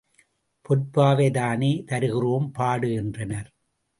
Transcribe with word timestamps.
பொற்பாவை 0.65 1.31
தானே 1.31 1.83
தருகிறோம் 1.85 2.47
பாடு 2.51 2.89
என்றனர். 2.93 3.49